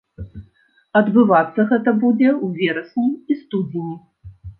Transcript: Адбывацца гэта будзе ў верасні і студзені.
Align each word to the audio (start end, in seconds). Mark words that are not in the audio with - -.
Адбывацца 1.01 1.65
гэта 1.71 1.93
будзе 2.03 2.29
ў 2.45 2.71
верасні 2.71 3.05
і 3.31 3.37
студзені. 3.43 3.95